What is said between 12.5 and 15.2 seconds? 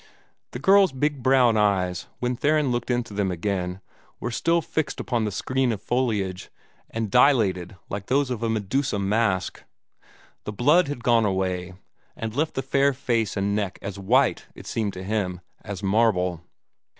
the fair face and neck as white, it seemed to